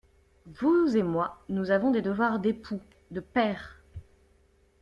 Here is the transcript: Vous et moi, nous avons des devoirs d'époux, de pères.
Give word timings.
Vous 0.47 0.97
et 0.97 1.03
moi, 1.03 1.43
nous 1.47 1.69
avons 1.69 1.91
des 1.91 2.01
devoirs 2.01 2.39
d'époux, 2.39 2.81
de 3.11 3.19
pères. 3.19 3.83